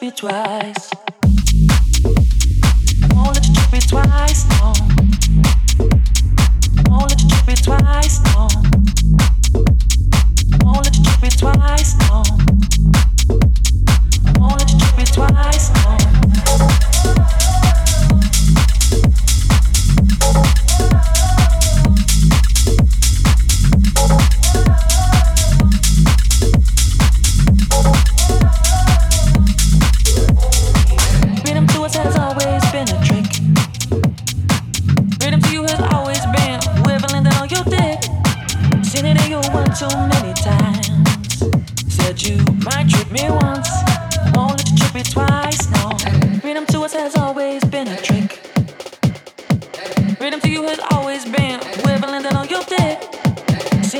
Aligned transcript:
be 0.00 0.10
twice. 0.10 1.09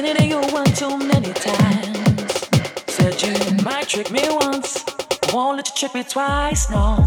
Taking 0.00 0.16
it 0.16 0.22
in 0.22 0.30
you 0.30 0.40
one 0.54 0.64
too 0.64 0.96
many 0.96 1.30
times. 1.34 2.48
Said 2.86 3.20
you 3.20 3.62
might 3.62 3.86
trick 3.86 4.10
me 4.10 4.22
once. 4.30 4.82
I 5.28 5.34
won't 5.34 5.58
let 5.58 5.68
you 5.68 5.74
trick 5.76 5.94
me 5.94 6.04
twice, 6.04 6.70
no. 6.70 7.04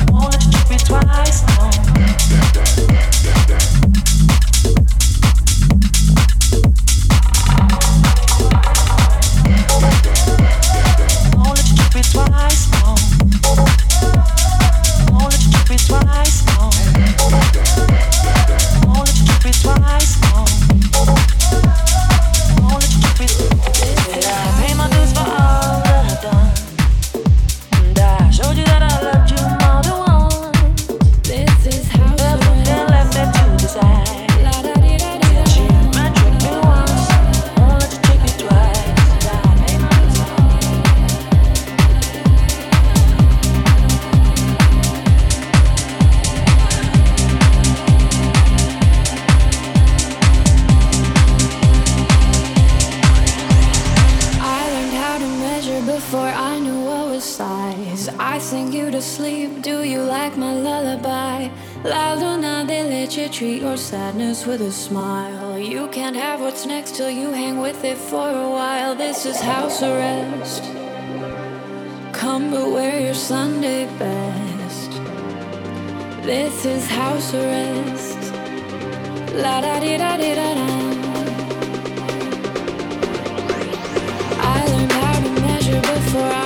I 0.00 0.10
won't 0.10 0.32
let 0.32 0.44
you 0.44 0.52
trick 0.52 0.70
me 0.70 0.76
twice, 0.76 1.46
no. 1.48 1.83
treat 63.34 63.62
your 63.62 63.76
sadness 63.76 64.46
with 64.46 64.60
a 64.60 64.70
smile. 64.70 65.58
You 65.58 65.88
can't 65.88 66.14
have 66.14 66.40
what's 66.40 66.66
next 66.66 66.94
till 66.94 67.10
you 67.10 67.32
hang 67.32 67.58
with 67.58 67.82
it 67.82 67.98
for 67.98 68.30
a 68.30 68.48
while. 68.48 68.94
This 68.94 69.26
is 69.26 69.40
house 69.40 69.82
arrest. 69.82 70.62
Come 72.12 72.52
but 72.52 72.70
wear 72.70 73.00
your 73.00 73.14
Sunday 73.14 73.86
best. 73.98 74.90
This 76.22 76.64
is 76.64 76.86
house 76.86 77.34
arrest. 77.34 78.22
La 79.42 79.60
da 79.60 79.80
di 79.80 79.96
da 79.96 80.16
di 80.16 80.32
da 80.40 80.54
da. 80.54 80.68
I 84.54 84.64
learned 84.70 84.92
how 84.92 85.20
to 85.24 85.30
measure 85.40 85.80
before 85.80 86.30
I 86.30 86.43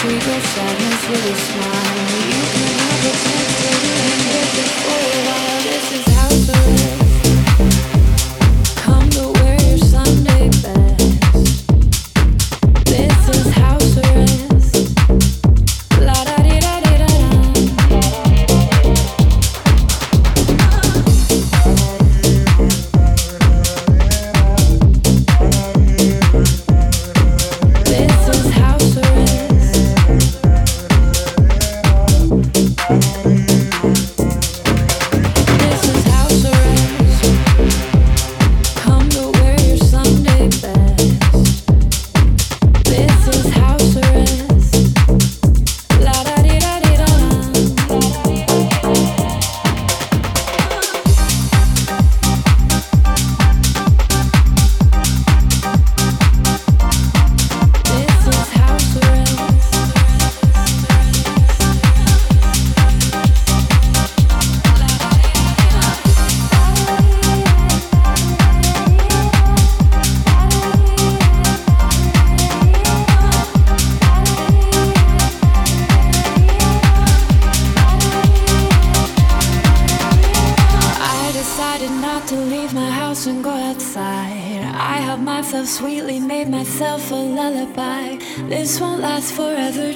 treat 0.00 0.12
your 0.12 0.40
sadness 0.40 1.08
with 1.08 1.26
a 1.26 1.34
smile. 1.34 2.06
You 2.30 2.42
can 2.54 2.70
have 2.78 3.04
a 3.04 3.14
comfortable 3.26 4.46
before. 4.54 5.07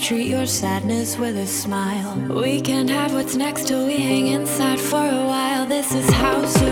treat 0.02 0.26
your 0.26 0.46
sadness 0.46 1.16
with 1.16 1.36
a 1.36 1.46
smile. 1.46 2.18
We 2.28 2.60
can't 2.60 2.90
have 2.90 3.14
what's 3.14 3.36
next 3.36 3.68
till 3.68 3.86
we 3.86 3.98
hang 3.98 4.26
inside 4.26 4.80
for 4.80 4.96
a 4.96 5.26
while. 5.26 5.64
This 5.64 5.94
is 5.94 6.10
how. 6.10 6.71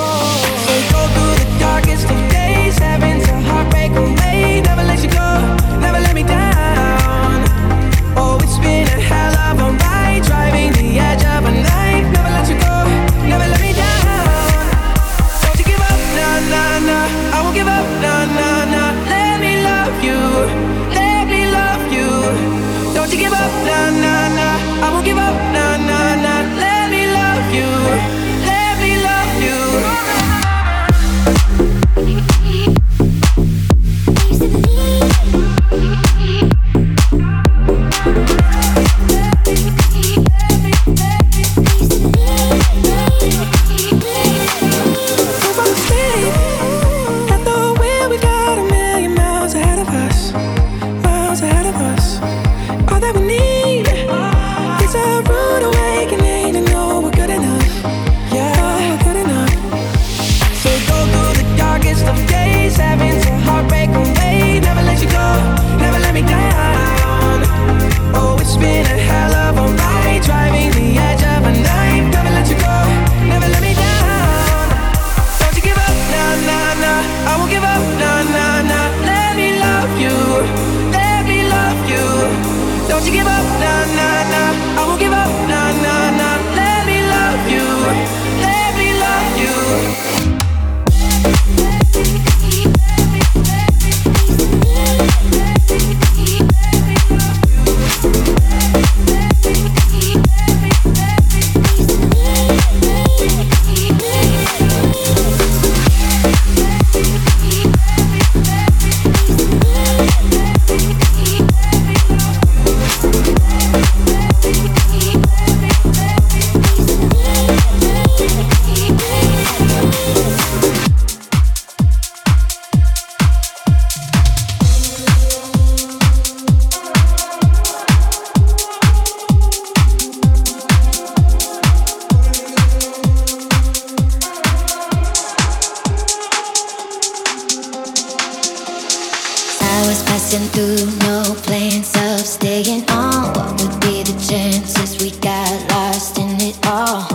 passing 140.31 140.47
through, 140.49 140.85
no 141.07 141.23
plans 141.43 141.93
of 141.95 142.25
staying 142.25 142.89
on. 142.89 143.33
What 143.33 143.51
would 143.61 143.81
be 143.81 144.03
the 144.03 144.13
chances 144.29 145.01
we 145.01 145.11
got 145.19 145.69
lost 145.71 146.17
in 146.17 146.39
it 146.39 146.57
all? 146.65 147.05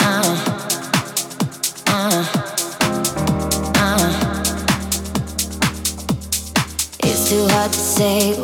Uh, 0.00 0.34
uh, 1.86 2.24
uh. 3.76 4.10
It's 7.04 7.28
too 7.28 7.46
hard 7.48 7.72
to 7.72 7.78
say 7.78 8.43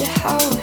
the 0.00 0.06
house. 0.06 0.59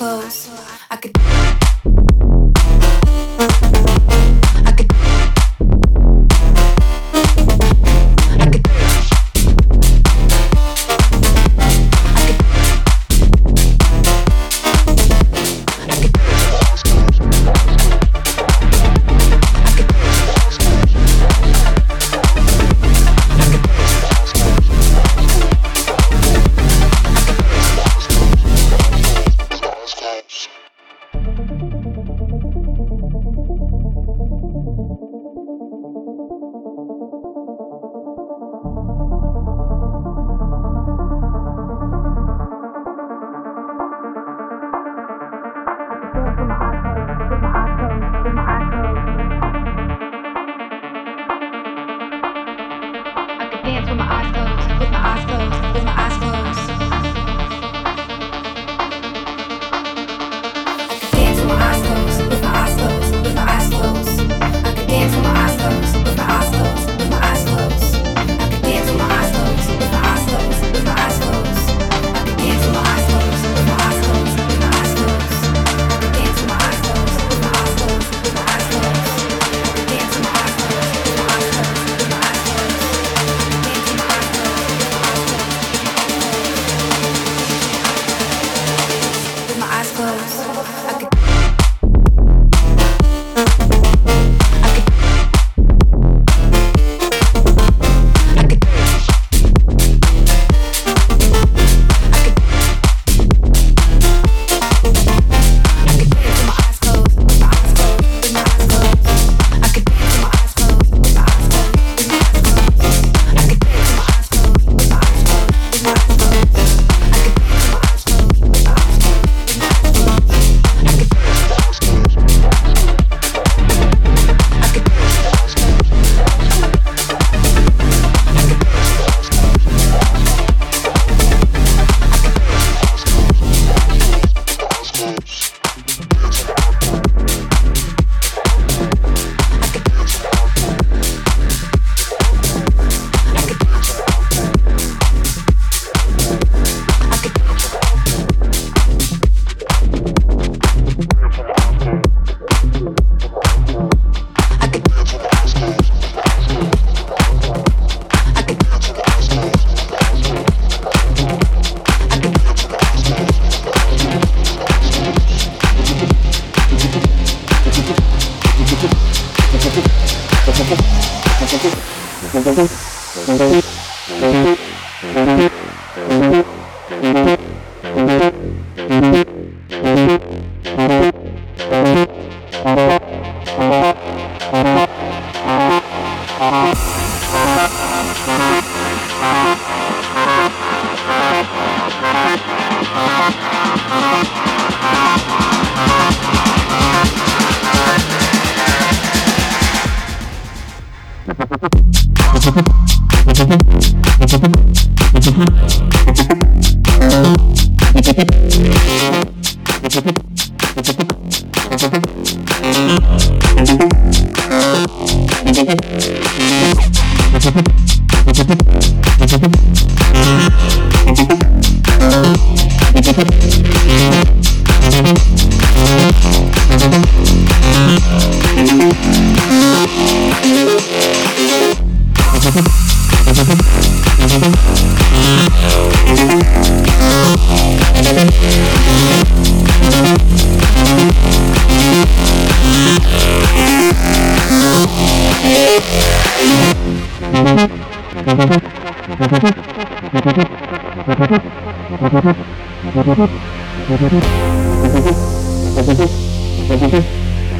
Eyes 0.00 0.47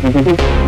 Thank 0.00 0.26
you. 0.28 0.67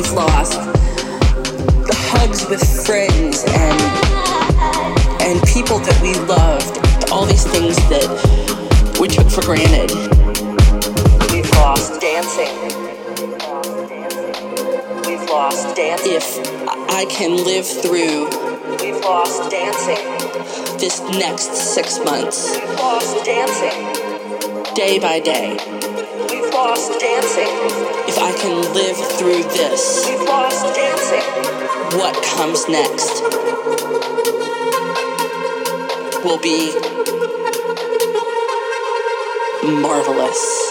always 0.00 0.12
lost. 0.12 0.52
The 0.52 1.96
hugs 2.10 2.48
with 2.48 2.62
friends 2.86 3.44
and 3.44 3.80
and 5.28 5.42
people 5.46 5.78
that 5.78 6.00
we 6.00 6.14
loved, 6.24 7.10
all 7.12 7.26
these 7.26 7.44
things 7.44 7.76
that 7.90 8.08
we 8.98 9.08
took 9.08 9.28
for 9.28 9.42
granted. 9.42 9.90
We've 11.32 11.50
lost 11.50 12.00
dancing. 12.00 12.54
We've 15.06 15.28
lost 15.28 15.76
dancing. 15.76 16.12
If 16.14 16.48
I 16.88 17.04
can 17.10 17.44
live 17.44 17.66
through 17.66 18.28
We've 18.80 19.00
lost 19.04 19.50
dancing. 19.50 20.00
This 20.78 21.00
next 21.18 21.52
six 21.74 21.98
months. 22.04 22.56
We've 22.56 22.78
lost 22.78 23.24
dancing. 23.26 24.74
Day 24.74 24.98
by 24.98 25.20
day. 25.20 25.58
We've 26.30 26.50
lost 26.54 26.98
dancing 26.98 27.89
I 28.30 28.32
can 28.32 28.74
live 28.74 28.96
through 29.18 29.42
this. 29.42 30.06
We've 30.08 30.20
lost 30.20 30.76
dancing. 30.76 31.98
What 31.98 32.14
comes 32.22 32.68
next 32.68 33.22
will 36.24 36.38
be 36.38 36.70
marvelous. 39.66 39.66
will 39.66 39.68
be 39.68 39.80
marvelous. 39.82 40.69